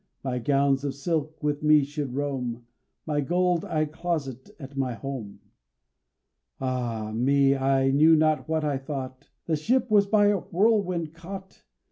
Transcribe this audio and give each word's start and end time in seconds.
My 0.23 0.39
gowns 0.39 0.83
of 0.83 0.95
silk 0.95 1.43
with 1.43 1.61
me 1.61 1.83
should 1.83 2.15
roam, 2.15 2.65
My 3.05 3.21
gold 3.21 3.63
I'd 3.63 3.91
closet 3.91 4.49
at 4.59 4.75
my 4.75 4.95
home. 4.95 5.41
Ah, 6.59 7.11
me! 7.13 7.55
I 7.55 7.91
knew 7.91 8.15
not 8.15 8.49
what 8.49 8.63
I 8.63 8.79
thought. 8.79 9.29
The 9.45 9.55
ship 9.55 9.91
was 9.91 10.07
by 10.07 10.29
a 10.29 10.39
whirlwind 10.39 11.13
caught. 11.13 11.63